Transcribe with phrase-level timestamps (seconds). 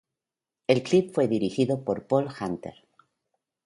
[0.65, 2.73] El clip fue dirigido por Paul Hunter.